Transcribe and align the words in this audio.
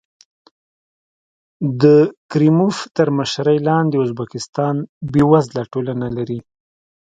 د 1.81 1.83
کریموف 2.31 2.77
تر 2.95 3.07
مشرۍ 3.17 3.57
لاندې 3.67 3.95
ازبکستان 4.05 4.75
بېوزله 5.11 5.63
ټولنه 5.73 6.07
لري. 6.17 6.39